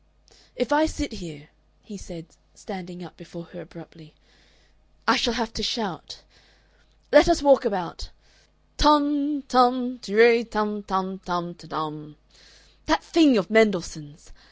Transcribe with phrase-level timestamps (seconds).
[0.55, 1.49] "If I sit here,"
[1.83, 4.15] he said, standing up before her abruptly,
[5.07, 6.23] "I shall have to shout.
[7.11, 8.09] Let us walk about.
[8.77, 12.17] Tum, tum, tirray, tum, tum, tum, te tum
[12.87, 14.31] that thing of Mendelssohn's!